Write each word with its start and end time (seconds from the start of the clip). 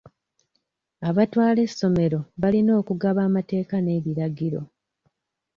Abatwala 1.09 1.59
essomero 1.67 2.19
balina 2.41 2.71
okubaga 2.81 3.21
amateeka 3.29 3.75
n'ebiragiro. 3.81 4.61